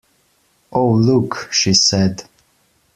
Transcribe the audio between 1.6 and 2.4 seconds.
said.